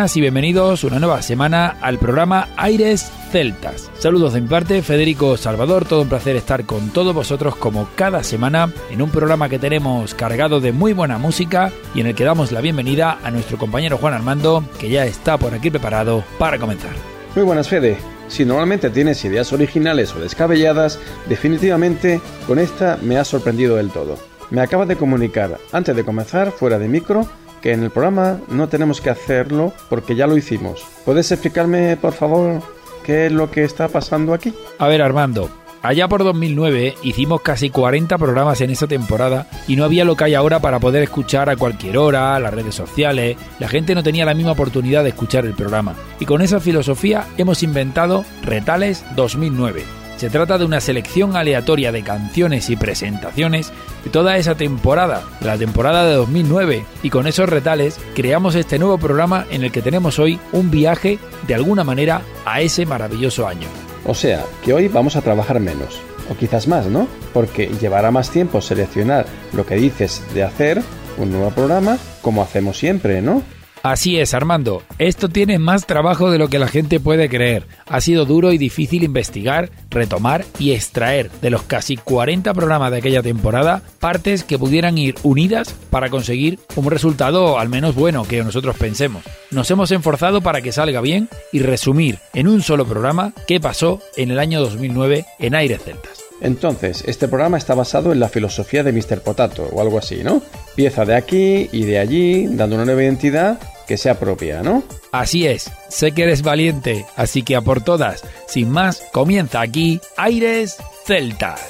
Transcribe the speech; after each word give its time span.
Y 0.00 0.20
bienvenidos 0.22 0.82
una 0.82 0.98
nueva 0.98 1.20
semana 1.20 1.76
al 1.82 1.98
programa 1.98 2.48
Aires 2.56 3.12
Celtas. 3.30 3.90
Saludos 3.98 4.32
de 4.32 4.40
mi 4.40 4.48
parte, 4.48 4.80
Federico 4.80 5.36
Salvador, 5.36 5.84
todo 5.84 6.00
un 6.00 6.08
placer 6.08 6.36
estar 6.36 6.64
con 6.64 6.88
todos 6.88 7.14
vosotros 7.14 7.54
como 7.54 7.86
cada 7.96 8.24
semana 8.24 8.72
en 8.90 9.02
un 9.02 9.10
programa 9.10 9.50
que 9.50 9.58
tenemos 9.58 10.14
cargado 10.14 10.58
de 10.58 10.72
muy 10.72 10.94
buena 10.94 11.18
música 11.18 11.70
y 11.94 12.00
en 12.00 12.06
el 12.06 12.14
que 12.14 12.24
damos 12.24 12.50
la 12.50 12.62
bienvenida 12.62 13.18
a 13.22 13.30
nuestro 13.30 13.58
compañero 13.58 13.98
Juan 13.98 14.14
Armando, 14.14 14.64
que 14.78 14.88
ya 14.88 15.04
está 15.04 15.36
por 15.36 15.52
aquí 15.52 15.70
preparado 15.70 16.24
para 16.38 16.58
comenzar. 16.58 16.92
Muy 17.34 17.44
buenas, 17.44 17.68
Fede. 17.68 17.98
Si 18.26 18.46
normalmente 18.46 18.88
tienes 18.88 19.22
ideas 19.26 19.52
originales 19.52 20.14
o 20.14 20.18
descabelladas, 20.18 20.98
definitivamente 21.28 22.22
con 22.46 22.58
esta 22.58 22.98
me 23.02 23.18
ha 23.18 23.24
sorprendido 23.26 23.76
del 23.76 23.90
todo. 23.90 24.16
Me 24.48 24.62
acaba 24.62 24.86
de 24.86 24.96
comunicar, 24.96 25.58
antes 25.72 25.94
de 25.94 26.04
comenzar, 26.04 26.52
fuera 26.52 26.78
de 26.78 26.88
micro, 26.88 27.28
que 27.60 27.72
en 27.72 27.82
el 27.82 27.90
programa 27.90 28.40
no 28.48 28.68
tenemos 28.68 29.00
que 29.00 29.10
hacerlo 29.10 29.72
porque 29.88 30.14
ya 30.14 30.26
lo 30.26 30.36
hicimos. 30.36 30.84
¿Puedes 31.04 31.30
explicarme, 31.32 31.96
por 31.96 32.12
favor, 32.12 32.62
qué 33.04 33.26
es 33.26 33.32
lo 33.32 33.50
que 33.50 33.64
está 33.64 33.88
pasando 33.88 34.34
aquí? 34.34 34.54
A 34.78 34.88
ver, 34.88 35.02
Armando. 35.02 35.50
Allá 35.82 36.08
por 36.08 36.24
2009 36.24 36.96
hicimos 37.02 37.40
casi 37.40 37.70
40 37.70 38.18
programas 38.18 38.60
en 38.60 38.70
esa 38.70 38.86
temporada 38.86 39.46
y 39.66 39.76
no 39.76 39.84
había 39.84 40.04
lo 40.04 40.14
que 40.14 40.24
hay 40.24 40.34
ahora 40.34 40.60
para 40.60 40.78
poder 40.78 41.02
escuchar 41.02 41.48
a 41.48 41.56
cualquier 41.56 41.96
hora, 41.96 42.38
las 42.38 42.52
redes 42.52 42.74
sociales, 42.74 43.38
la 43.58 43.68
gente 43.68 43.94
no 43.94 44.02
tenía 44.02 44.26
la 44.26 44.34
misma 44.34 44.52
oportunidad 44.52 45.04
de 45.04 45.10
escuchar 45.10 45.46
el 45.46 45.54
programa. 45.54 45.94
Y 46.18 46.26
con 46.26 46.42
esa 46.42 46.60
filosofía 46.60 47.26
hemos 47.38 47.62
inventado 47.62 48.26
Retales 48.42 49.04
2009 49.16 49.99
se 50.20 50.28
trata 50.28 50.58
de 50.58 50.66
una 50.66 50.82
selección 50.82 51.34
aleatoria 51.34 51.92
de 51.92 52.02
canciones 52.02 52.68
y 52.68 52.76
presentaciones 52.76 53.72
de 54.04 54.10
toda 54.10 54.36
esa 54.36 54.54
temporada, 54.54 55.22
la 55.40 55.56
temporada 55.56 56.04
de 56.04 56.12
2009, 56.12 56.84
y 57.02 57.08
con 57.08 57.26
esos 57.26 57.48
retales 57.48 57.98
creamos 58.14 58.54
este 58.54 58.78
nuevo 58.78 58.98
programa 58.98 59.46
en 59.50 59.64
el 59.64 59.72
que 59.72 59.80
tenemos 59.80 60.18
hoy 60.18 60.38
un 60.52 60.70
viaje, 60.70 61.18
de 61.46 61.54
alguna 61.54 61.84
manera, 61.84 62.20
a 62.44 62.60
ese 62.60 62.84
maravilloso 62.84 63.48
año. 63.48 63.66
O 64.04 64.12
sea, 64.12 64.44
que 64.62 64.74
hoy 64.74 64.88
vamos 64.88 65.16
a 65.16 65.22
trabajar 65.22 65.58
menos, 65.58 65.98
o 66.28 66.36
quizás 66.36 66.68
más, 66.68 66.84
¿no? 66.84 67.08
Porque 67.32 67.70
llevará 67.80 68.10
más 68.10 68.28
tiempo 68.28 68.60
seleccionar 68.60 69.24
lo 69.54 69.64
que 69.64 69.76
dices 69.76 70.22
de 70.34 70.42
hacer 70.42 70.82
un 71.16 71.32
nuevo 71.32 71.48
programa, 71.52 71.96
como 72.20 72.42
hacemos 72.42 72.76
siempre, 72.76 73.22
¿no? 73.22 73.42
Así 73.82 74.18
es, 74.18 74.34
Armando. 74.34 74.82
Esto 74.98 75.30
tiene 75.30 75.58
más 75.58 75.86
trabajo 75.86 76.30
de 76.30 76.38
lo 76.38 76.48
que 76.48 76.58
la 76.58 76.68
gente 76.68 77.00
puede 77.00 77.30
creer. 77.30 77.66
Ha 77.88 78.02
sido 78.02 78.26
duro 78.26 78.52
y 78.52 78.58
difícil 78.58 79.02
investigar, 79.04 79.70
retomar 79.88 80.44
y 80.58 80.72
extraer 80.72 81.30
de 81.40 81.48
los 81.48 81.62
casi 81.62 81.96
40 81.96 82.52
programas 82.52 82.90
de 82.90 82.98
aquella 82.98 83.22
temporada 83.22 83.82
partes 83.98 84.44
que 84.44 84.58
pudieran 84.58 84.98
ir 84.98 85.14
unidas 85.22 85.74
para 85.88 86.10
conseguir 86.10 86.58
un 86.76 86.90
resultado 86.90 87.58
al 87.58 87.70
menos 87.70 87.94
bueno 87.94 88.24
que 88.24 88.44
nosotros 88.44 88.76
pensemos. 88.76 89.22
Nos 89.50 89.70
hemos 89.70 89.90
esforzado 89.90 90.42
para 90.42 90.60
que 90.60 90.72
salga 90.72 91.00
bien 91.00 91.30
y 91.50 91.60
resumir 91.60 92.18
en 92.34 92.48
un 92.48 92.62
solo 92.62 92.86
programa 92.86 93.32
qué 93.46 93.60
pasó 93.60 94.00
en 94.16 94.30
el 94.30 94.38
año 94.38 94.60
2009 94.60 95.24
en 95.38 95.54
Aires 95.54 95.82
Celtas. 95.82 96.20
Entonces, 96.42 97.04
este 97.06 97.28
programa 97.28 97.58
está 97.58 97.74
basado 97.74 98.12
en 98.12 98.20
la 98.20 98.28
filosofía 98.28 98.82
de 98.82 98.92
Mr. 98.92 99.20
Potato 99.20 99.68
o 99.72 99.80
algo 99.80 99.98
así, 99.98 100.22
¿no? 100.24 100.42
Pieza 100.74 101.04
de 101.04 101.14
aquí 101.14 101.68
y 101.70 101.84
de 101.84 101.98
allí, 101.98 102.46
dando 102.46 102.76
una 102.76 102.86
nueva 102.86 103.02
identidad 103.02 103.60
que 103.90 103.96
sea 103.96 104.20
propia, 104.20 104.62
¿no? 104.62 104.84
Así 105.10 105.48
es, 105.48 105.68
sé 105.88 106.12
que 106.12 106.22
eres 106.22 106.42
valiente, 106.42 107.06
así 107.16 107.42
que 107.42 107.56
a 107.56 107.60
por 107.60 107.82
todas, 107.82 108.22
sin 108.46 108.70
más, 108.70 109.02
comienza 109.12 109.60
aquí 109.60 110.00
Aires 110.16 110.76
Celtas. 111.04 111.60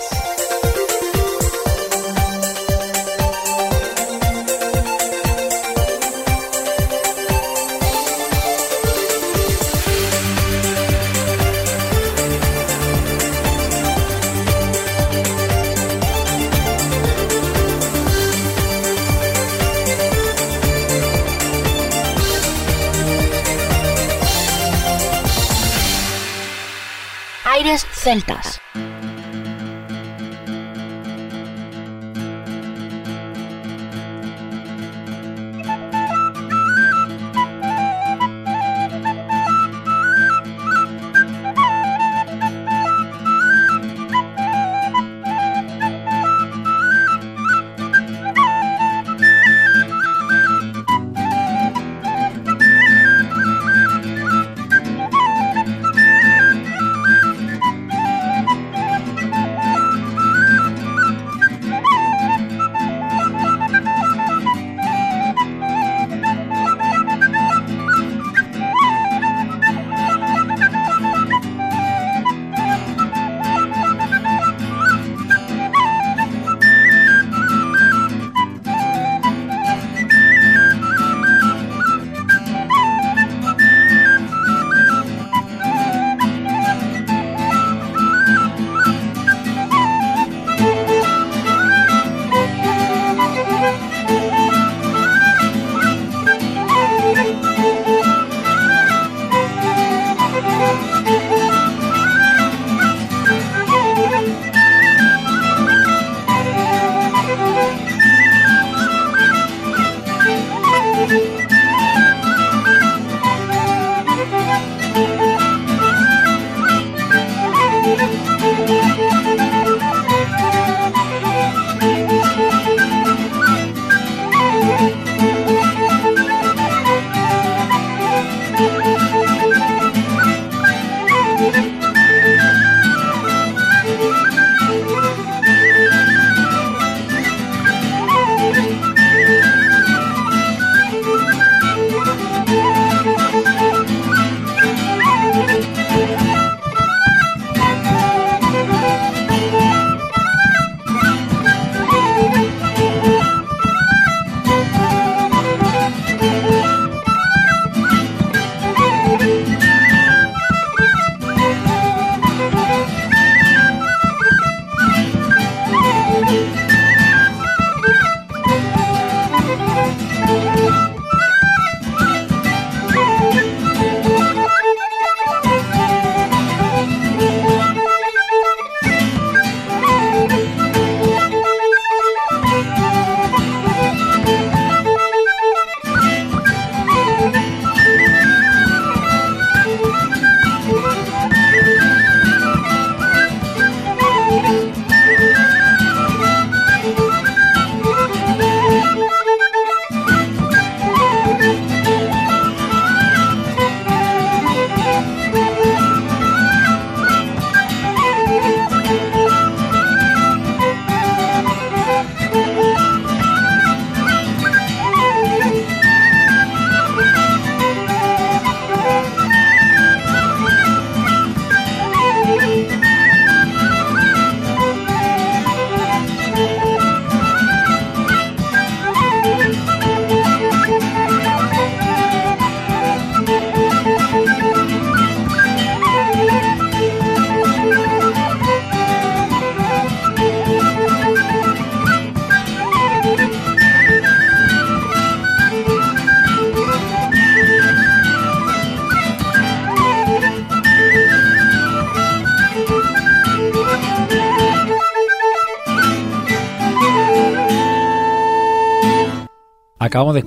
Celtas. 27.79 28.61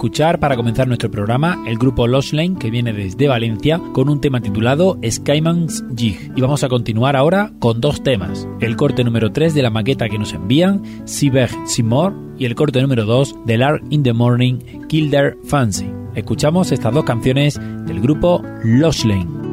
Escuchar 0.03 0.37
para 0.37 0.57
comenzar 0.57 0.85
nuestro 0.85 1.09
programa 1.09 1.63
el 1.65 1.77
grupo 1.77 2.07
Lost 2.07 2.33
Lane 2.33 2.57
que 2.59 2.69
viene 2.69 2.91
desde 2.91 3.29
Valencia 3.29 3.79
con 3.93 4.09
un 4.09 4.19
tema 4.19 4.41
titulado 4.41 4.99
Skyman's 5.01 5.81
Jig 5.95 6.33
y 6.35 6.41
vamos 6.41 6.61
a 6.65 6.67
continuar 6.67 7.15
ahora 7.15 7.53
con 7.59 7.79
dos 7.79 8.03
temas, 8.03 8.45
el 8.59 8.75
corte 8.75 9.05
número 9.05 9.31
3 9.31 9.53
de 9.53 9.61
la 9.61 9.69
maqueta 9.69 10.09
que 10.09 10.19
nos 10.19 10.33
envían, 10.33 10.83
Sieberg 11.05 11.55
Simor 11.65 12.13
y 12.37 12.43
el 12.43 12.53
corte 12.53 12.81
número 12.81 13.05
2 13.05 13.45
de 13.45 13.57
Lark 13.57 13.81
in 13.91 14.03
the 14.03 14.11
Morning, 14.11 14.55
Kilder 14.89 15.37
Fancy. 15.45 15.89
Escuchamos 16.15 16.73
estas 16.73 16.93
dos 16.93 17.05
canciones 17.05 17.57
del 17.87 18.01
grupo 18.01 18.43
Lost 18.61 19.05
Lane. 19.05 19.52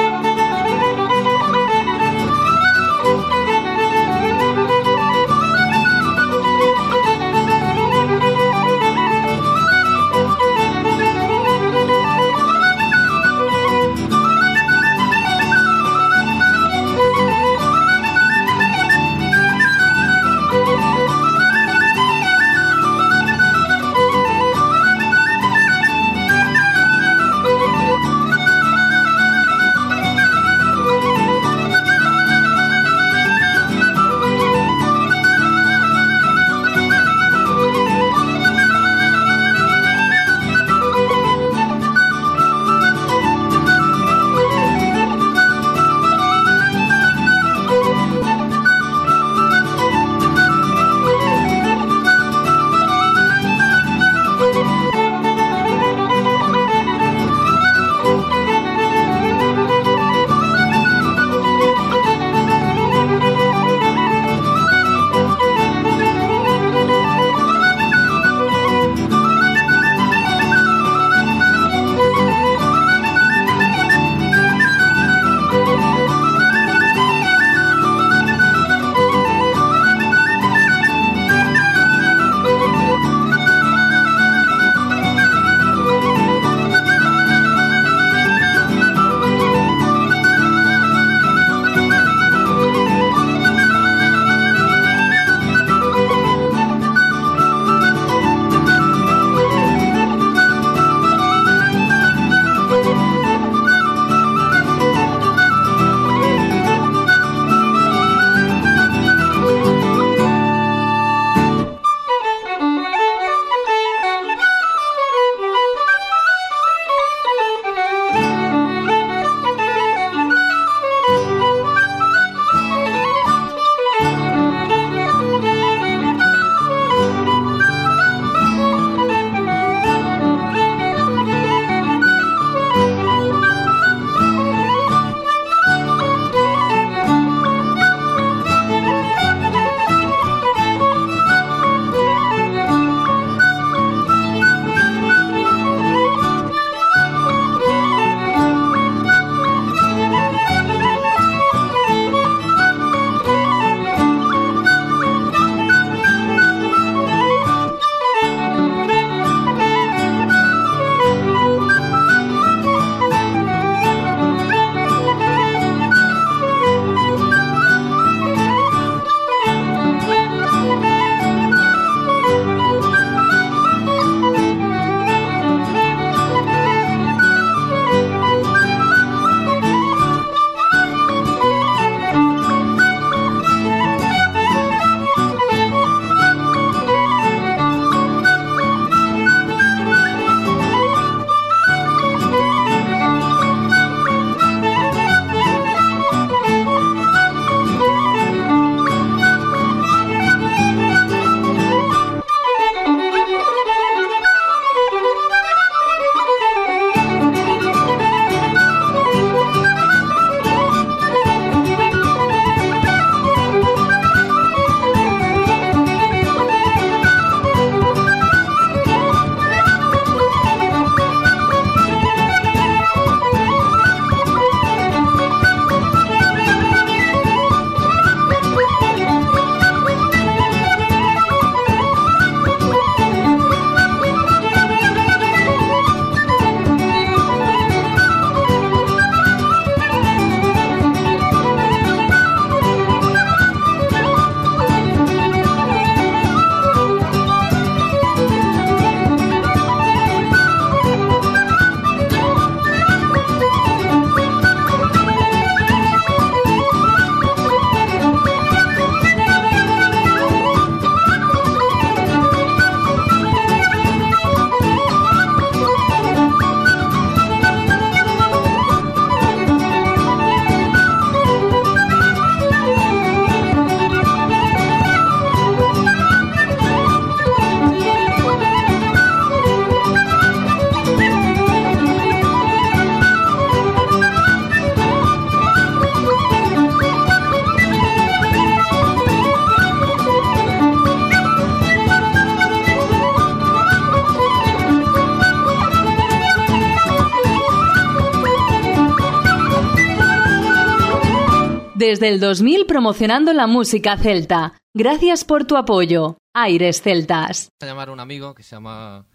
Desde 301.91 302.07
el 302.07 302.21
2000 302.21 302.67
promocionando 302.67 303.33
la 303.33 303.47
música 303.47 303.97
celta. 303.97 304.53
Gracias 304.73 305.25
por 305.25 305.43
tu 305.43 305.57
apoyo. 305.57 306.15
Aires 306.33 306.81
Celtas. 306.81 307.49
Voy 307.59 307.67
a 307.67 307.71
llamar 307.73 307.89
a 307.89 307.91
un 307.91 307.99
amigo 307.99 308.33
que 308.33 308.43
se 308.43 308.55
llama 308.55 309.05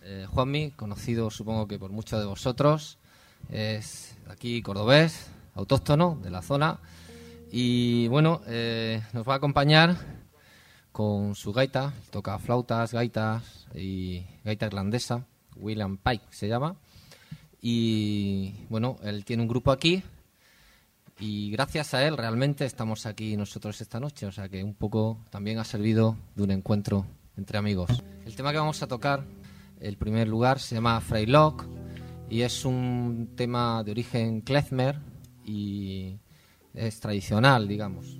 eh, 0.00 0.24
Juanmi, 0.30 0.70
conocido 0.70 1.28
supongo 1.30 1.68
que 1.68 1.78
por 1.78 1.90
muchos 1.90 2.18
de 2.18 2.24
vosotros. 2.24 2.96
Es 3.50 4.16
aquí 4.30 4.62
cordobés, 4.62 5.30
autóctono 5.54 6.18
de 6.22 6.30
la 6.30 6.40
zona. 6.40 6.80
Y 7.50 8.08
bueno, 8.08 8.40
eh, 8.46 9.02
nos 9.12 9.28
va 9.28 9.34
a 9.34 9.36
acompañar 9.36 9.98
con 10.90 11.34
su 11.34 11.52
gaita, 11.52 11.92
toca 12.10 12.38
flautas, 12.38 12.94
gaitas 12.94 13.66
y 13.74 14.24
gaita 14.42 14.64
irlandesa, 14.64 15.26
William 15.56 15.98
Pike 15.98 16.24
se 16.30 16.48
llama. 16.48 16.76
Y 17.60 18.54
bueno, 18.70 18.96
él 19.02 19.22
tiene 19.26 19.42
un 19.42 19.50
grupo 19.50 19.70
aquí 19.70 20.02
y 21.18 21.50
gracias 21.50 21.94
a 21.94 22.06
él 22.06 22.16
realmente 22.16 22.64
estamos 22.64 23.06
aquí 23.06 23.36
nosotros 23.36 23.80
esta 23.80 24.00
noche, 24.00 24.26
o 24.26 24.32
sea 24.32 24.48
que 24.48 24.62
un 24.64 24.74
poco 24.74 25.18
también 25.30 25.58
ha 25.58 25.64
servido 25.64 26.16
de 26.34 26.42
un 26.42 26.50
encuentro 26.50 27.06
entre 27.36 27.58
amigos. 27.58 28.02
El 28.24 28.34
tema 28.34 28.52
que 28.52 28.58
vamos 28.58 28.82
a 28.82 28.86
tocar, 28.86 29.24
el 29.80 29.96
primer 29.96 30.28
lugar, 30.28 30.58
se 30.58 30.74
llama 30.74 31.00
Freylock 31.00 31.66
y 32.28 32.42
es 32.42 32.64
un 32.64 33.30
tema 33.36 33.82
de 33.84 33.90
origen 33.90 34.40
klezmer 34.40 34.98
y 35.44 36.18
es 36.74 37.00
tradicional, 37.00 37.68
digamos. 37.68 38.18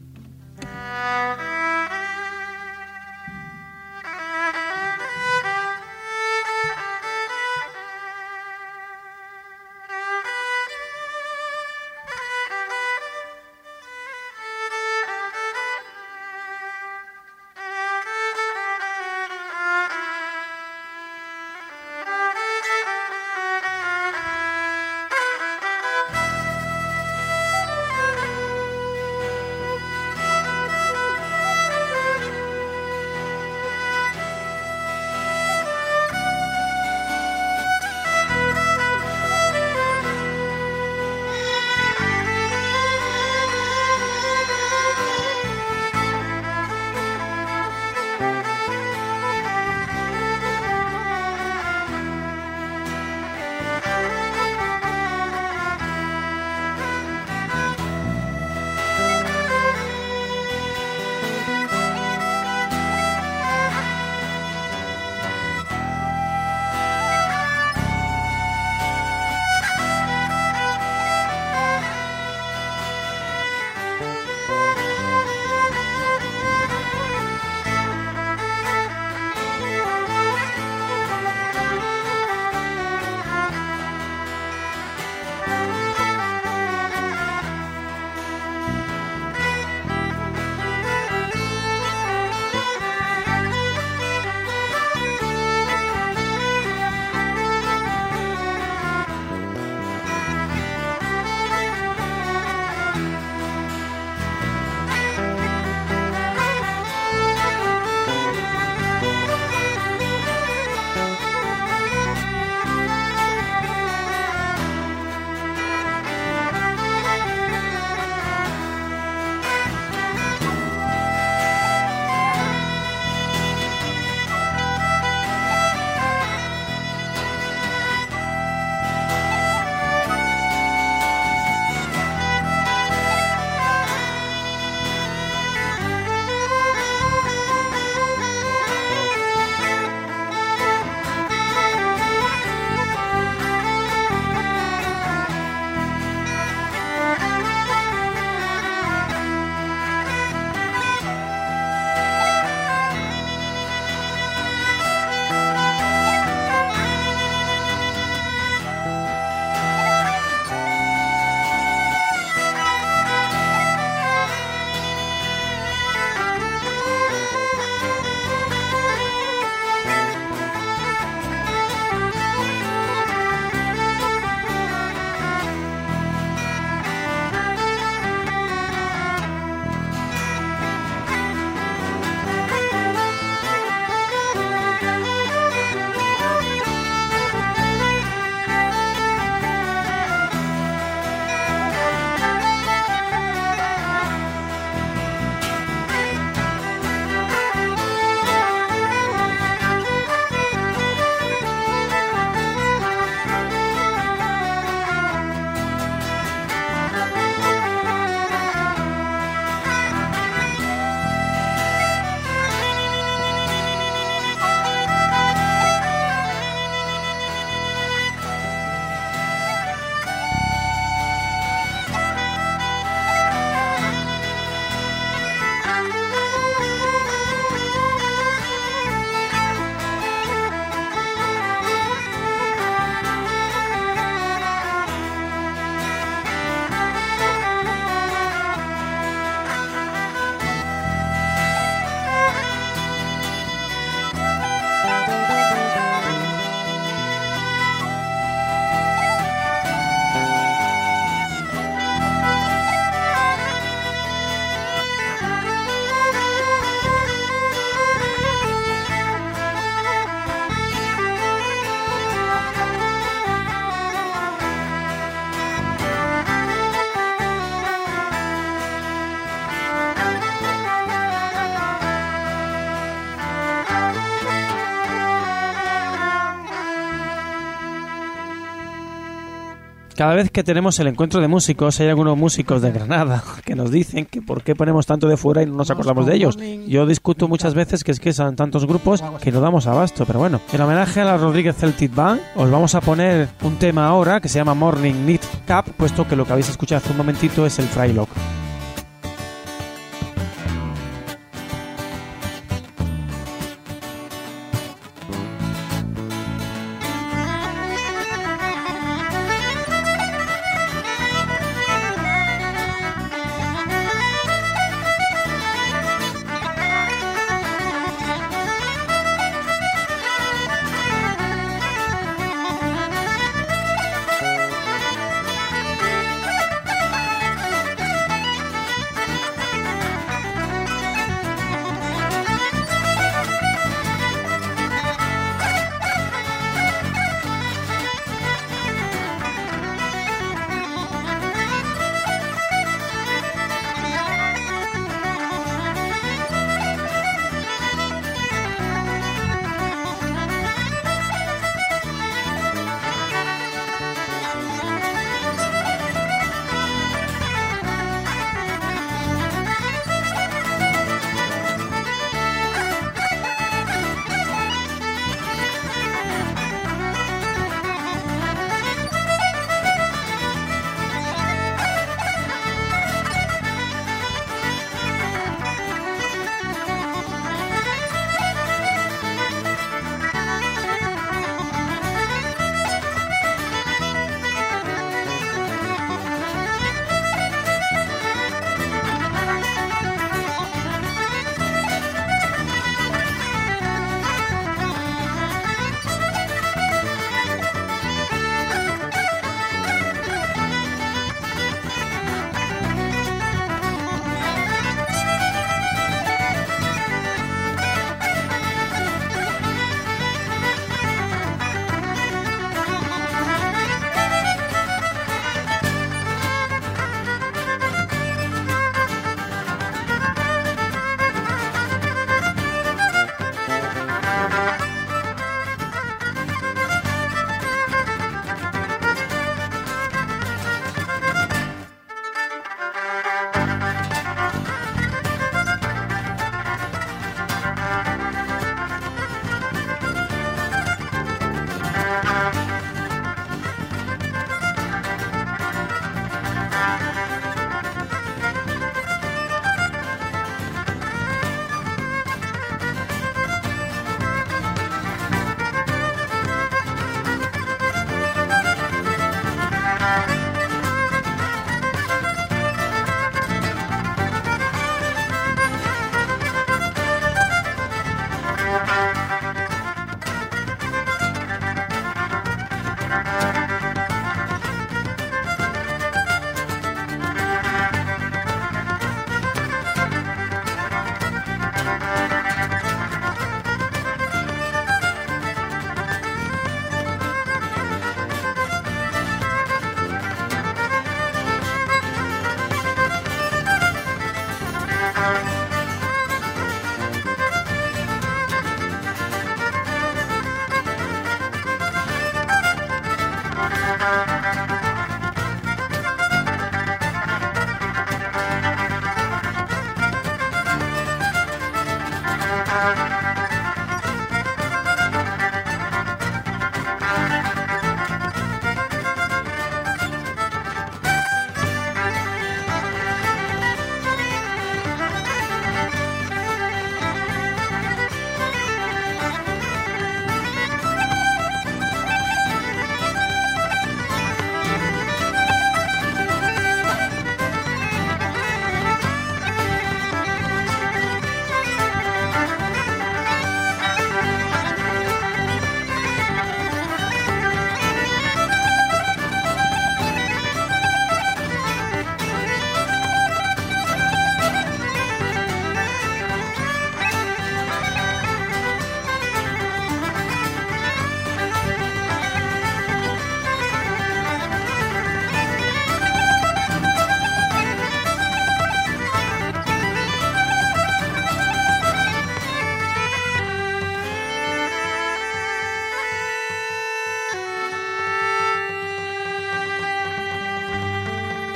Cada 280.03 280.17
vez 280.17 280.33
que 280.33 280.43
tenemos 280.43 280.81
el 280.81 280.89
encuentro 280.89 281.21
de 281.21 281.29
músicos, 281.29 281.79
hay 281.79 281.87
algunos 281.87 282.19
músicos 282.19 282.61
de 282.61 282.73
Granada 282.73 283.23
que 283.45 283.55
nos 283.55 283.71
dicen 283.71 284.05
que 284.05 284.21
por 284.21 284.43
qué 284.43 284.57
ponemos 284.57 284.85
tanto 284.85 285.07
de 285.07 285.17
fuera 285.17 285.45
y 285.45 285.47
no 285.47 285.55
nos 285.55 285.71
acordamos 285.71 286.07
de 286.07 286.17
ellos. 286.17 286.37
Yo 286.67 286.87
discuto 286.87 287.29
muchas 287.29 287.55
veces 287.55 287.85
que 287.85 287.93
es 287.93 288.01
que 288.01 288.13
son 288.13 288.35
tantos 288.35 288.67
grupos 288.67 289.01
que 289.21 289.31
no 289.31 289.41
damos 289.41 289.69
abasto, 289.69 290.05
pero 290.05 290.19
bueno, 290.19 290.41
en 290.53 290.61
homenaje 290.61 291.03
a 291.03 291.05
la 291.05 291.19
Rodríguez 291.19 291.55
Celtic 291.57 291.95
Band, 291.95 292.21
os 292.35 292.51
vamos 292.51 292.75
a 292.75 292.81
poner 292.81 293.29
un 293.45 293.55
tema 293.61 293.87
ahora 293.87 294.21
que 294.21 294.29
se 294.29 294.41
llama 294.41 294.55
Morning 294.55 295.05
Knit 295.05 295.23
Cap, 295.47 295.69
puesto 295.77 296.09
que 296.09 296.17
lo 296.17 296.25
que 296.27 296.33
habéis 296.33 296.49
escuchado 296.49 296.79
hace 296.79 296.91
un 296.91 296.97
momentito 296.97 297.47
es 297.47 297.61
el 297.61 297.67
Frylock. 297.67 298.09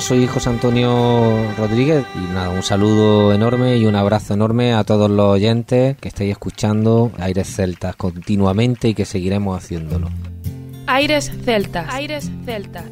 Soy 0.07 0.29
José 0.29 0.51
Antonio 0.51 1.53
Rodríguez 1.59 2.05
y 2.15 2.33
nada, 2.33 2.51
un 2.51 2.63
saludo 2.63 3.33
enorme 3.33 3.77
y 3.77 3.87
un 3.87 3.97
abrazo 3.97 4.35
enorme 4.35 4.73
a 4.73 4.85
todos 4.85 5.11
los 5.11 5.27
oyentes 5.27 5.97
que 5.97 6.07
estáis 6.07 6.31
escuchando 6.31 7.11
Aires 7.19 7.49
Celtas 7.57 7.97
continuamente 7.97 8.87
y 8.87 8.95
que 8.95 9.05
seguiremos 9.05 9.59
haciéndolo. 9.59 10.09
Aires 10.87 11.33
Celtas. 11.45 11.93
Aires 11.93 12.31
Celtas. 12.45 12.85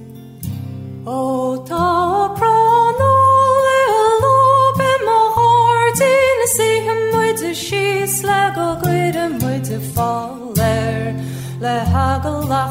le 11.64 11.70
hagel 11.70 12.38
rá 12.50 12.64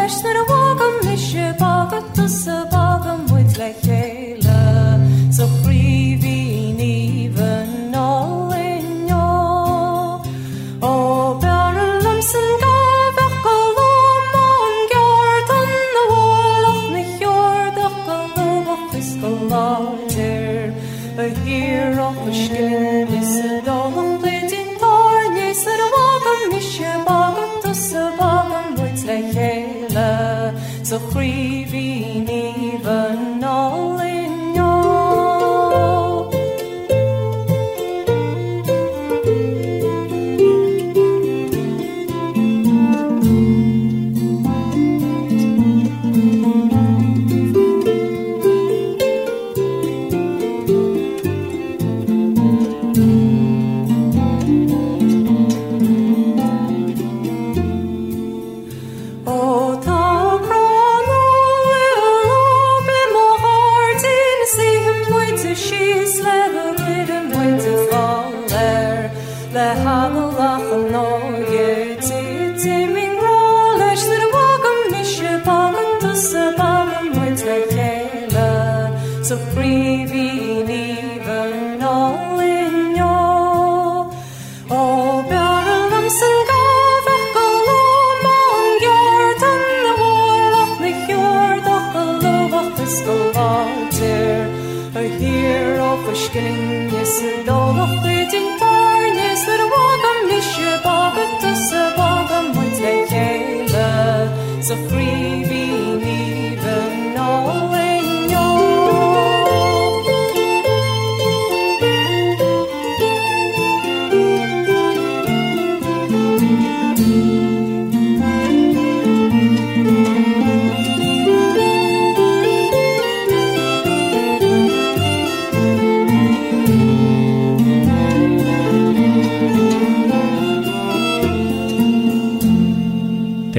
leis 0.00 0.22
na 0.24 0.40
a 0.42 0.49
wagam 0.60 0.94
mis 1.04 1.22
se 1.30 1.46
bagad 1.60 2.04
tu 2.14 2.24
sa 2.28 2.56
bagam 2.64 2.79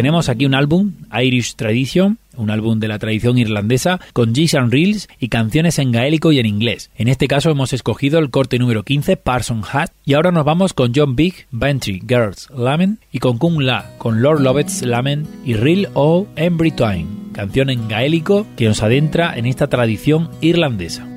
Tenemos 0.01 0.29
aquí 0.29 0.47
un 0.47 0.55
álbum, 0.55 0.93
Irish 1.13 1.53
Tradition, 1.53 2.17
un 2.35 2.49
álbum 2.49 2.79
de 2.79 2.87
la 2.87 2.97
tradición 2.97 3.37
irlandesa, 3.37 3.99
con 4.13 4.33
Jason 4.33 4.71
Reels 4.71 5.07
y 5.19 5.29
canciones 5.29 5.77
en 5.77 5.91
gaélico 5.91 6.31
y 6.31 6.39
en 6.39 6.47
inglés. 6.47 6.89
En 6.95 7.07
este 7.07 7.27
caso 7.27 7.51
hemos 7.51 7.71
escogido 7.71 8.17
el 8.17 8.31
corte 8.31 8.57
número 8.57 8.81
15, 8.81 9.15
Parson 9.17 9.61
Hat, 9.71 9.91
y 10.03 10.15
ahora 10.15 10.31
nos 10.31 10.43
vamos 10.43 10.73
con 10.73 10.91
John 10.95 11.15
Big, 11.15 11.45
Bantry 11.51 12.01
Girls 12.01 12.49
Lamen, 12.49 12.97
y 13.11 13.19
con 13.19 13.37
Kung 13.37 13.61
La, 13.61 13.91
con 13.99 14.23
Lord 14.23 14.41
Lovett's 14.41 14.81
Lamen 14.81 15.27
y 15.45 15.53
Real 15.53 15.89
O 15.93 16.25
Embry 16.35 16.71
Twine, 16.71 17.05
canción 17.33 17.69
en 17.69 17.87
gaélico 17.87 18.47
que 18.57 18.65
nos 18.65 18.81
adentra 18.81 19.37
en 19.37 19.45
esta 19.45 19.67
tradición 19.67 20.31
irlandesa. 20.41 21.07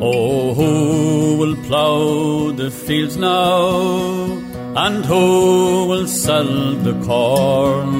Oh? 0.00 0.54
And 4.76 5.04
who 5.04 5.86
will 5.86 6.06
sell 6.06 6.74
the 6.74 6.94
corn? 7.04 7.94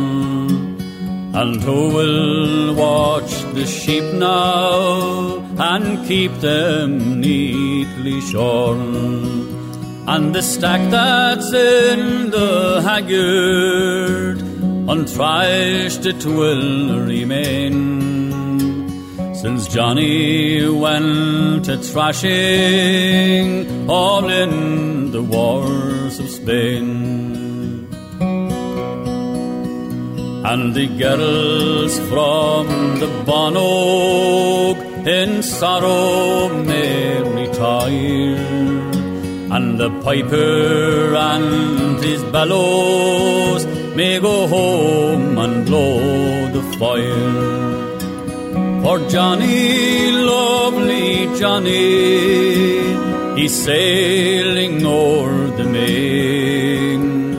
And 1.34 1.60
who 1.62 1.94
will 1.94 2.74
watch 2.74 3.42
the 3.54 3.66
sheep 3.66 4.04
now 4.14 5.38
and 5.58 6.06
keep 6.06 6.32
them 6.40 7.20
neatly 7.20 8.20
shorn? 8.20 8.94
And 10.06 10.34
the 10.34 10.42
stack 10.42 10.90
that's 10.90 11.52
in 11.52 12.30
the 12.30 12.80
haggard, 12.82 14.40
unthrashed 14.88 16.06
it 16.06 16.24
will 16.24 17.00
remain 17.00 18.17
since 19.40 19.68
Johnny 19.68 20.68
went 20.68 21.64
to 21.66 21.78
thrashing 21.78 23.44
all 23.88 24.28
in 24.28 25.12
the 25.12 25.22
wars 25.22 26.18
of 26.18 26.28
Spain. 26.28 27.86
And 30.50 30.74
the 30.74 30.88
girls 31.04 32.00
from 32.10 32.66
the 32.98 33.10
Bonog 33.28 34.76
in 35.06 35.42
sorrow 35.44 36.48
may 36.64 37.22
retire, 37.40 38.36
and 39.56 39.78
the 39.78 39.90
piper 40.02 41.14
and 41.14 42.02
his 42.02 42.24
bellows 42.24 43.66
may 43.94 44.18
go 44.18 44.48
home 44.48 45.38
and 45.38 45.64
blow 45.64 46.48
the 46.56 46.62
fire. 46.78 47.77
For 48.88 49.00
Johnny, 49.10 50.12
lovely 50.12 51.28
Johnny, 51.38 53.36
he's 53.38 53.54
sailing 53.54 54.86
o'er 54.86 55.48
the 55.58 55.64
main, 55.64 57.34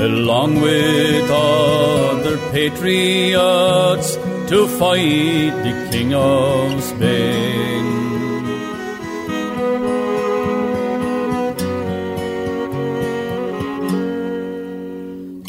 along 0.00 0.60
with 0.60 1.30
other 1.30 2.36
patriots 2.50 4.16
to 4.50 4.66
fight 4.66 5.54
the 5.66 5.88
King 5.92 6.14
of 6.14 6.82
Spain. 6.82 7.86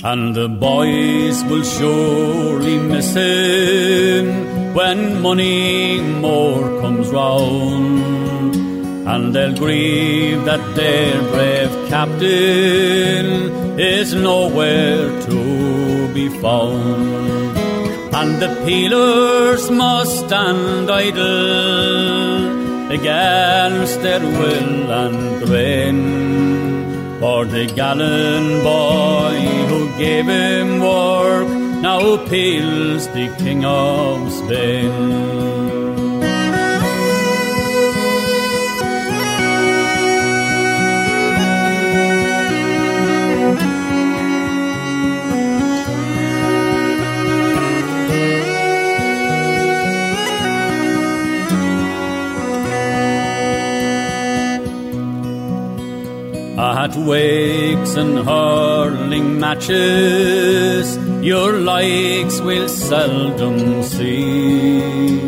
And 0.04 0.36
the 0.36 0.48
boys 0.48 1.44
will 1.46 1.64
surely 1.64 2.78
miss 2.78 3.16
him 3.16 4.59
when 4.74 5.22
money 5.22 6.00
more 6.00 6.82
comes 6.82 7.10
round. 7.10 8.56
And 9.08 9.34
they'll 9.34 9.56
grieve 9.56 10.46
that 10.46 10.76
their 10.76 11.22
brave 11.32 11.90
captain 11.90 13.80
is 13.80 14.14
nowhere 14.14 15.22
to 15.22 16.14
be 16.14 16.30
found. 16.42 17.58
And 18.14 18.42
the 18.42 18.50
peelers 18.66 19.72
must 19.72 20.26
stand 20.26 20.92
idle 20.92 22.92
against 22.92 24.02
their 24.02 24.20
will 24.20 24.92
and 24.92 25.46
grain. 25.46 27.20
For 27.20 27.46
the 27.46 27.68
gallant 27.68 28.64
boy 28.64 29.40
who 29.70 29.98
gave 29.98 30.26
him 30.26 30.80
work 30.80 31.69
now 31.82 32.18
pales 32.28 33.08
the 33.10 33.34
King 33.38 33.64
of 33.66 34.32
Spain. 34.32 35.40
At 56.60 56.96
wakes 56.96 57.96
and 57.96 58.18
hurling 58.20 59.40
matches, 59.40 60.98
your 61.22 61.60
likes 61.60 62.40
we'll 62.40 62.70
seldom 62.70 63.84
see. 63.84 65.20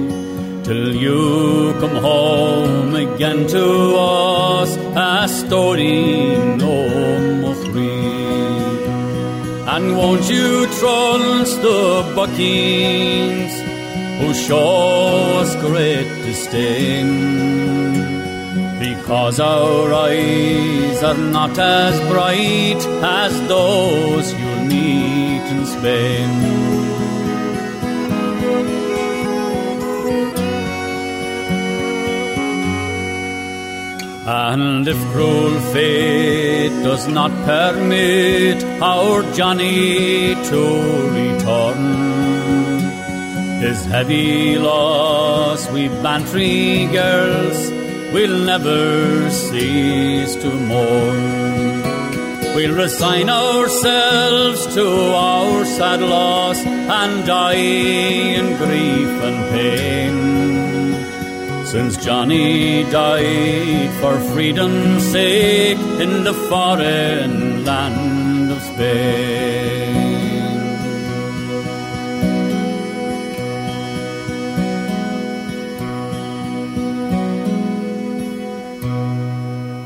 Till 0.63 0.95
you 0.95 1.73
come 1.81 1.97
home 1.97 2.95
again 2.95 3.47
to 3.47 3.95
us, 3.97 4.77
a 4.95 5.27
story 5.27 6.35
no 6.55 6.75
more 7.41 7.55
free. 7.55 8.01
And 9.73 9.97
won't 9.97 10.29
you 10.29 10.65
trust 10.79 11.61
the 11.61 12.13
buckings 12.15 13.53
who 14.19 14.33
show 14.33 15.39
us 15.41 15.55
great 15.57 16.07
disdain? 16.25 17.09
Because 18.79 19.39
our 19.39 19.93
eyes 19.93 21.03
are 21.03 21.17
not 21.17 21.57
as 21.57 21.99
bright 22.09 22.81
as 23.03 23.47
those 23.47 24.33
Spain. 25.81 26.29
And 34.27 34.87
if 34.87 34.99
cruel 35.11 35.59
fate 35.73 36.83
does 36.83 37.07
not 37.07 37.31
permit 37.45 38.63
our 38.79 39.23
Johnny 39.33 40.35
to 40.51 40.63
return, 41.19 41.81
his 43.59 43.83
heavy 43.85 44.59
loss 44.59 45.67
we 45.71 45.87
bantry 46.05 46.85
girls 46.91 47.59
will 48.13 48.37
never 48.51 49.31
cease 49.31 50.35
to 50.35 50.49
mourn. 50.69 51.80
We'll 52.53 52.75
resign 52.75 53.29
ourselves 53.29 54.67
to 54.75 54.85
our 55.13 55.63
sad 55.65 56.01
loss 56.01 56.59
and 56.65 57.25
die 57.25 57.53
in 57.53 58.57
grief 58.57 59.09
and 59.29 59.39
pain. 59.55 61.65
Since 61.65 61.95
Johnny 62.03 62.83
died 62.91 63.91
for 64.01 64.19
freedom's 64.33 65.03
sake 65.03 65.77
in 65.77 66.25
the 66.25 66.33
foreign 66.49 67.63
land 67.63 68.51
of 68.51 68.61
Spain. 68.61 69.70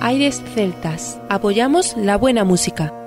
Aires 0.05 0.43
Celtas. 0.53 1.19
Apoyamos 1.29 1.97
la 1.97 2.15
buena 2.15 2.43
música. 2.43 3.04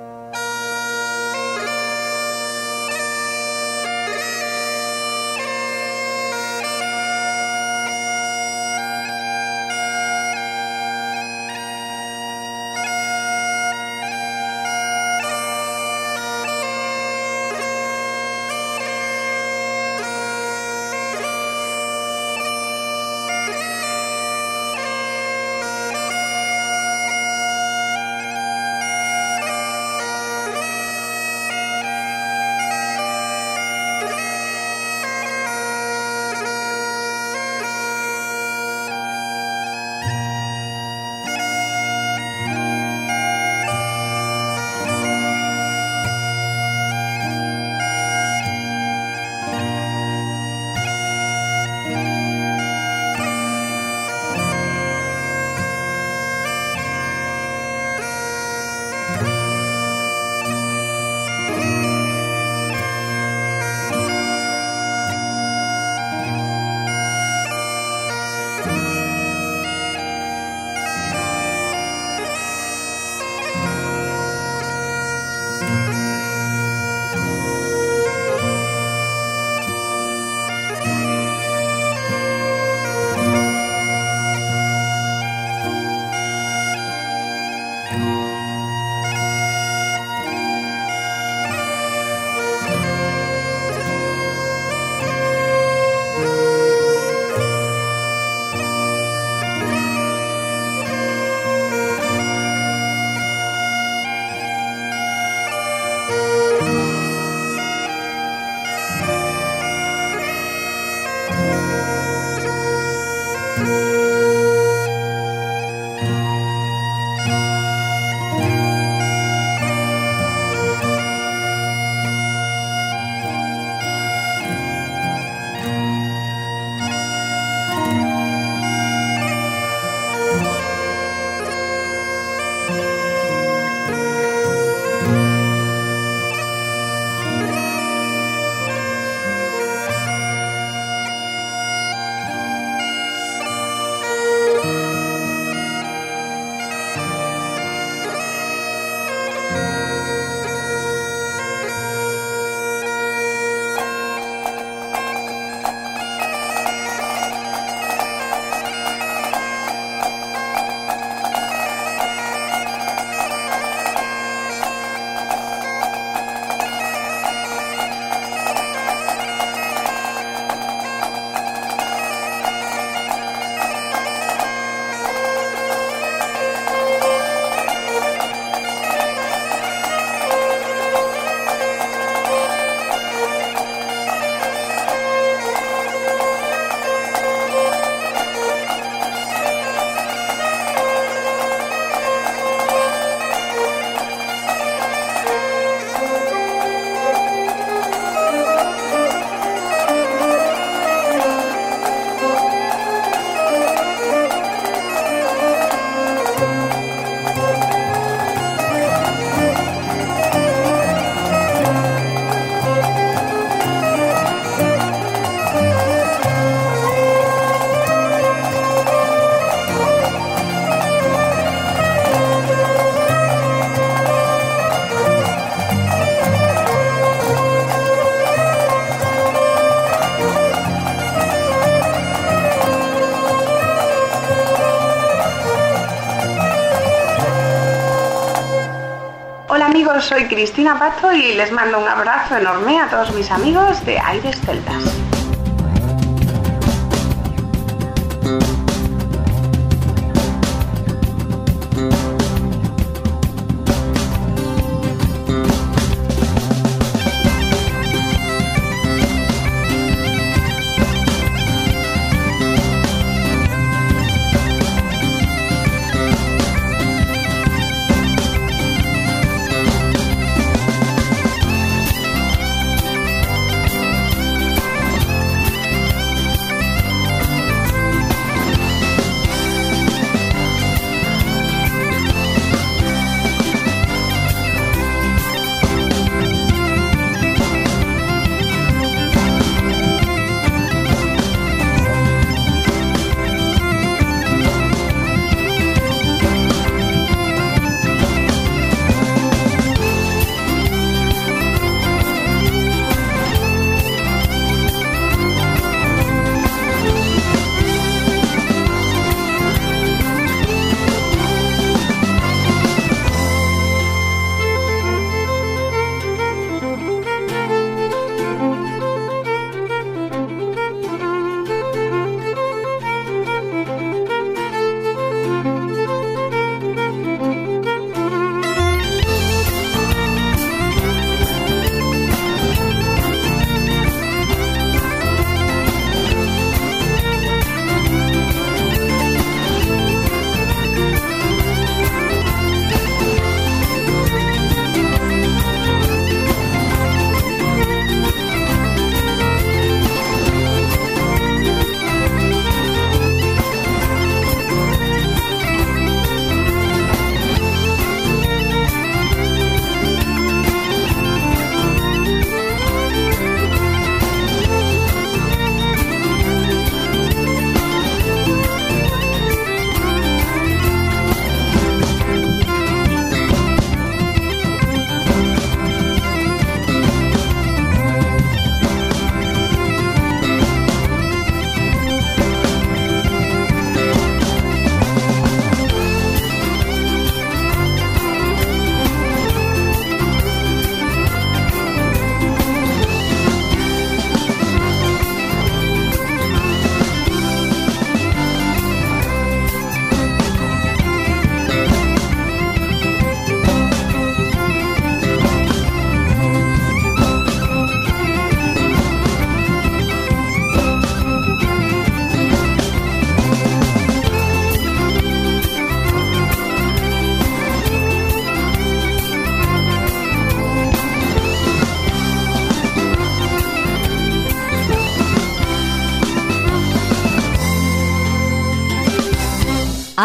Cristina 240.39 240.79
Pato 240.79 241.13
y 241.13 241.35
les 241.35 241.51
mando 241.51 241.81
un 241.81 241.89
abrazo 241.89 242.37
enorme 242.37 242.81
a 242.81 242.89
todos 242.89 243.13
mis 243.13 243.29
amigos 243.29 243.85
de 243.85 243.99
Aires 243.99 244.41
Celtas. 244.47 245.08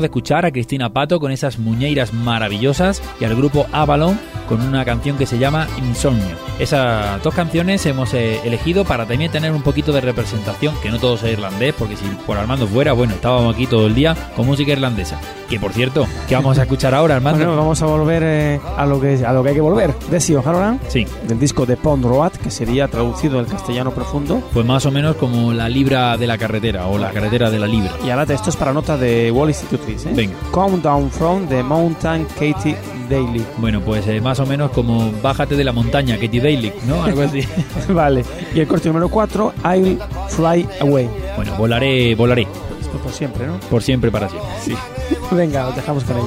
De 0.00 0.06
escuchar 0.06 0.44
a 0.44 0.50
Cristina 0.50 0.92
Pato 0.92 1.20
con 1.20 1.30
esas 1.30 1.58
muñeiras 1.58 2.12
maravillosas 2.12 3.00
y 3.20 3.24
al 3.24 3.36
grupo 3.36 3.66
Avalon 3.72 4.18
con 4.48 4.60
una 4.60 4.84
canción 4.84 5.16
que 5.16 5.24
se 5.24 5.38
llama 5.38 5.68
Insomnio. 5.78 6.43
Esas 6.58 7.22
dos 7.22 7.34
canciones 7.34 7.84
hemos 7.86 8.14
eh, 8.14 8.40
elegido 8.44 8.84
para 8.84 9.06
también 9.06 9.30
tener 9.30 9.52
un 9.52 9.62
poquito 9.62 9.92
de 9.92 10.00
representación, 10.00 10.74
que 10.82 10.90
no 10.90 10.98
todo 10.98 11.16
sea 11.16 11.30
irlandés, 11.30 11.74
porque 11.78 11.96
si 11.96 12.04
por 12.26 12.38
Armando 12.38 12.66
fuera, 12.66 12.92
bueno, 12.92 13.14
estábamos 13.14 13.54
aquí 13.54 13.66
todo 13.66 13.86
el 13.86 13.94
día 13.94 14.14
con 14.36 14.46
música 14.46 14.72
irlandesa. 14.72 15.20
Que 15.48 15.58
por 15.60 15.72
cierto, 15.72 16.06
¿qué 16.28 16.34
vamos 16.34 16.58
a 16.58 16.62
escuchar 16.62 16.94
ahora, 16.94 17.16
Armando? 17.16 17.38
Bueno, 17.38 17.56
vamos 17.56 17.82
a 17.82 17.86
volver 17.86 18.22
eh, 18.24 18.60
a, 18.76 18.86
lo 18.86 19.00
que, 19.00 19.24
a 19.24 19.32
lo 19.32 19.42
que 19.42 19.48
hay 19.50 19.54
que 19.56 19.60
volver. 19.60 19.94
Desi 20.10 20.34
O'Halloran, 20.34 20.80
Sí, 20.88 21.06
del 21.26 21.38
disco 21.38 21.66
de 21.66 21.76
Pond 21.76 22.04
Road, 22.04 22.32
que 22.32 22.50
sería 22.50 22.88
traducido 22.88 23.36
del 23.38 23.46
castellano 23.46 23.90
profundo. 23.90 24.40
pues 24.52 24.64
más 24.64 24.86
o 24.86 24.90
menos 24.90 25.16
como 25.16 25.52
la 25.52 25.68
libra 25.68 26.16
de 26.16 26.26
la 26.26 26.38
carretera 26.38 26.86
o 26.86 26.98
la 26.98 27.10
carretera 27.10 27.50
de 27.50 27.58
la 27.58 27.66
libra. 27.66 27.90
Y 28.06 28.10
ahora 28.10 28.24
esto 28.32 28.50
es 28.50 28.56
para 28.56 28.72
nota 28.72 28.96
de 28.96 29.30
Wall 29.30 29.48
Institutrice. 29.50 30.08
¿eh? 30.10 30.12
Venga. 30.14 30.34
Come 30.50 30.78
Down 30.78 31.10
From 31.10 31.46
the 31.48 31.62
Mountain 31.62 32.26
Katie 32.34 32.76
Daly. 33.10 33.44
Bueno, 33.58 33.80
pues 33.80 34.06
eh, 34.06 34.20
más 34.20 34.40
o 34.40 34.46
menos 34.46 34.70
como 34.70 35.12
Bájate 35.22 35.56
de 35.56 35.64
la 35.64 35.72
montaña, 35.72 36.16
Katie 36.18 36.40
Daly, 36.44 36.72
¿no? 36.86 37.02
Algo 37.02 37.22
así. 37.22 37.42
vale. 37.88 38.22
Y 38.54 38.60
el 38.60 38.66
corte 38.68 38.88
número 38.88 39.08
4, 39.08 39.54
I'll 39.64 39.98
Fly 40.28 40.68
Away. 40.80 41.08
bueno, 41.36 41.56
volaré, 41.56 42.14
volaré. 42.14 42.46
Esto 42.80 42.98
por 42.98 43.12
siempre, 43.12 43.46
¿no? 43.46 43.58
Por 43.70 43.82
siempre, 43.82 44.10
para 44.10 44.28
siempre. 44.28 44.50
Sí. 44.62 44.76
Venga, 45.30 45.68
os 45.68 45.76
dejamos 45.76 46.04
con 46.04 46.16
ello. 46.18 46.26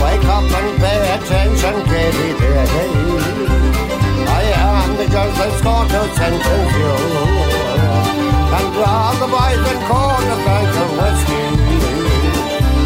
Wake 0.00 0.24
up 0.24 0.42
and 0.42 0.80
pay 0.80 1.00
attention, 1.12 1.74
Katie 1.84 2.32
Day. 2.40 2.64
I 4.26 4.42
am 4.56 4.96
the 4.96 5.04
judge 5.04 5.34
that's 5.36 5.60
going 5.60 5.88
to 5.88 6.00
sentence 6.16 6.72
you. 6.80 6.94
And 8.56 8.68
draw 8.74 9.12
the 9.20 9.28
boys 9.28 9.62
and 9.68 9.80
the 10.30 10.38
bank 10.46 10.76
of 10.82 10.90
whiskey. 10.98 11.29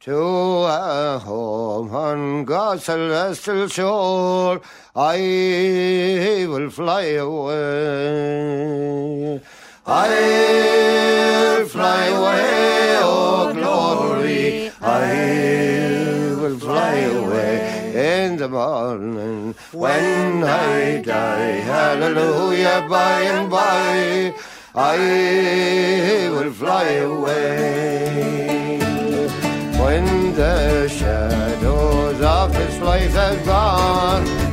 to 0.00 0.64
a 0.66 1.18
home 1.18 1.94
on 1.94 2.44
God's 2.44 2.84
celestial 2.84 3.68
shore. 3.68 4.60
I 4.94 6.46
will 6.48 6.70
fly 6.70 7.16
away. 7.16 7.52
I'll 9.86 11.66
fly 11.66 12.06
away, 12.06 12.98
oh 13.02 13.52
glory. 13.54 14.70
I 14.80 16.34
will 16.40 16.58
fly 16.58 16.96
away 16.98 17.75
in 17.96 18.36
the 18.36 18.48
morning 18.48 19.54
when 19.72 20.44
I 20.44 21.00
die. 21.00 21.60
Hallelujah, 21.72 22.86
by 22.88 23.22
and 23.22 23.50
by. 23.50 24.34
I 24.74 26.28
will 26.30 26.52
fly 26.52 26.88
away 27.14 28.78
when 29.80 30.34
the 30.34 30.88
shadows 30.88 32.20
of 32.20 32.52
this 32.52 32.78
life 32.80 33.12
have 33.12 33.44
gone. 33.46 34.45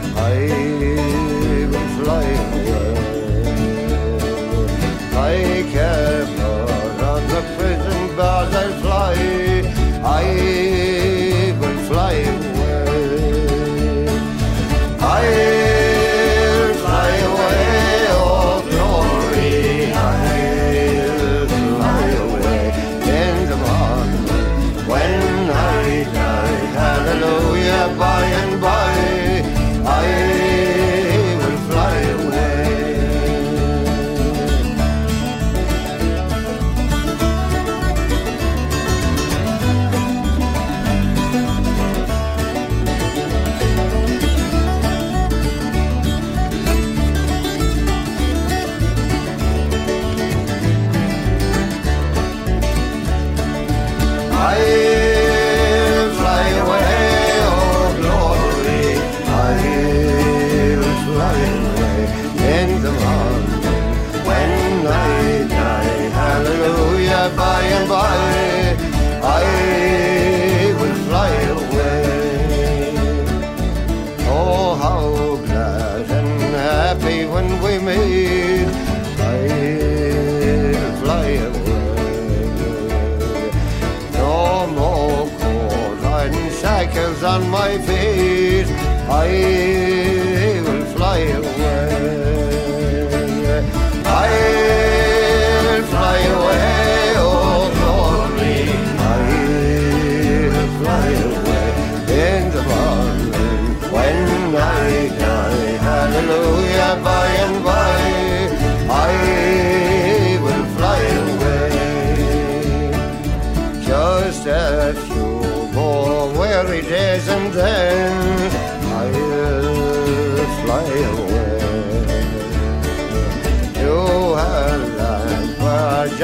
I 89.24 89.93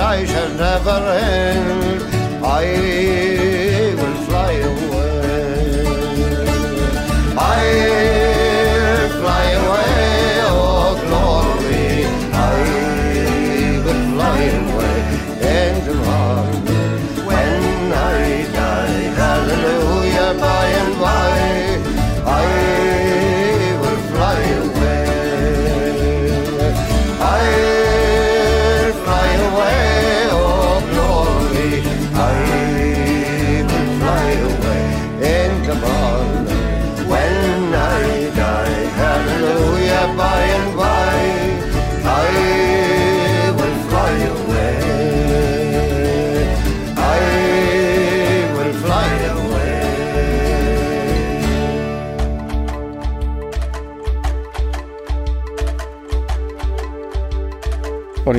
joy 0.09 0.25
shall 0.25 0.49
never 0.55 0.89
end. 0.89 1.68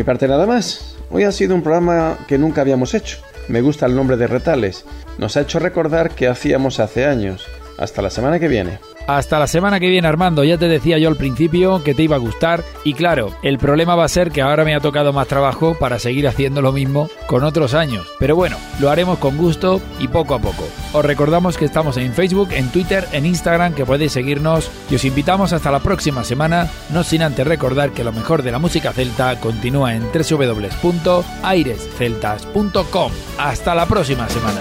Mi 0.01 0.05
parte 0.05 0.26
nada 0.26 0.46
más. 0.46 0.96
Hoy 1.11 1.24
ha 1.24 1.32
sido 1.32 1.55
un 1.55 1.62
programa 1.62 2.16
que 2.26 2.38
nunca 2.38 2.62
habíamos 2.62 2.94
hecho. 2.94 3.18
Me 3.48 3.61
gusta 3.61 3.84
el 3.84 3.94
nombre 3.94 4.16
de 4.16 4.26
Retales. 4.26 4.86
Nos 5.18 5.36
ha 5.36 5.42
hecho 5.42 5.59
recordar 5.59 6.12
que 6.12 6.26
hacíamos 6.26 6.80
hace 6.80 7.05
años. 7.05 7.44
Hasta 7.81 8.03
la 8.03 8.11
semana 8.11 8.39
que 8.39 8.47
viene. 8.47 8.78
Hasta 9.07 9.39
la 9.39 9.47
semana 9.47 9.81
que 9.81 9.89
viene, 9.89 10.07
Armando. 10.07 10.45
Ya 10.45 10.59
te 10.59 10.68
decía 10.68 10.99
yo 10.99 11.09
al 11.09 11.16
principio 11.16 11.83
que 11.83 11.95
te 11.95 12.03
iba 12.03 12.16
a 12.16 12.20
gustar. 12.20 12.62
Y 12.85 12.93
claro, 12.93 13.33
el 13.43 13.57
problema 13.59 13.97
va 13.97 14.05
a 14.05 14.09
ser 14.09 14.31
que 14.31 14.43
ahora 14.43 14.64
me 14.64 14.74
ha 14.74 14.81
tocado 14.81 15.14
más 15.14 15.26
trabajo 15.26 15.74
para 15.78 15.99
seguir 15.99 16.28
haciendo 16.28 16.61
lo 16.61 16.72
mismo 16.72 17.09
con 17.26 17.43
otros 17.43 17.72
años. 17.72 18.07
Pero 18.18 18.37
bueno, 18.37 18.59
lo 18.81 18.91
haremos 18.91 19.18
con 19.18 19.39
gusto 19.39 19.81
y 19.99 20.09
poco 20.09 20.35
a 20.35 20.39
poco. 20.39 20.68
Os 20.93 21.03
recordamos 21.05 21.57
que 21.57 21.64
estamos 21.64 21.97
en 21.97 22.12
Facebook, 22.12 22.51
en 22.53 22.68
Twitter, 22.68 23.09
en 23.12 23.24
Instagram, 23.24 23.72
que 23.74 23.87
podéis 23.87 24.12
seguirnos. 24.12 24.70
Y 24.91 24.97
os 24.97 25.05
invitamos 25.07 25.55
hasta 25.55 25.70
la 25.70 25.81
próxima 25.81 26.22
semana, 26.22 26.68
no 26.91 27.03
sin 27.03 27.22
antes 27.22 27.47
recordar 27.47 27.93
que 27.93 28.05
lo 28.05 28.12
mejor 28.12 28.43
de 28.43 28.53
la 28.53 28.59
música 28.59 28.93
celta 28.93 29.41
continúa 29.41 29.95
en 29.95 30.03
www.airesceltas.com. 30.12 33.12
Hasta 33.39 33.74
la 33.74 33.87
próxima 33.87 34.28
semana. 34.28 34.61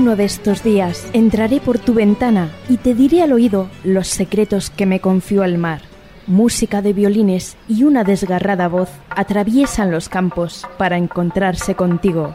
uno 0.00 0.16
de 0.16 0.24
estos 0.24 0.62
días 0.62 1.06
entraré 1.12 1.60
por 1.60 1.78
tu 1.78 1.92
ventana 1.92 2.50
y 2.70 2.78
te 2.78 2.94
diré 2.94 3.22
al 3.22 3.32
oído 3.32 3.68
los 3.84 4.08
secretos 4.08 4.70
que 4.70 4.86
me 4.86 4.98
confió 5.00 5.44
el 5.44 5.58
mar. 5.58 5.82
Música 6.26 6.80
de 6.80 6.92
violines 6.94 7.56
y 7.68 7.84
una 7.84 8.02
desgarrada 8.02 8.66
voz 8.66 8.88
atraviesan 9.10 9.90
los 9.90 10.08
campos 10.08 10.66
para 10.78 10.96
encontrarse 10.96 11.74
contigo. 11.74 12.34